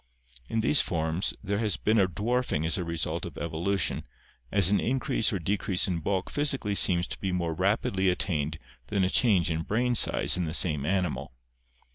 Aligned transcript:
In 0.49 0.61
these 0.61 0.81
forms 0.81 1.35
there 1.43 1.59
has 1.59 1.77
been 1.77 1.99
a 1.99 2.07
dwarfing 2.07 2.65
as 2.65 2.75
a 2.75 2.83
result 2.83 3.23
of 3.23 3.37
evolution, 3.37 4.03
as 4.51 4.71
an 4.71 4.79
in 4.79 4.99
crease 4.99 5.31
or 5.31 5.37
decrease 5.37 5.87
in 5.87 5.99
bulk 5.99 6.31
physically 6.31 6.73
seems 6.73 7.05
to 7.05 7.19
be 7.19 7.31
more 7.31 7.53
rapidly 7.53 8.09
at 8.09 8.17
tained 8.17 8.57
than 8.87 9.03
a 9.03 9.11
change 9.11 9.51
in 9.51 9.61
brain 9.61 9.93
size 9.93 10.37
in 10.37 10.45
the 10.45 10.55
same 10.55 10.87
animal. 10.87 11.33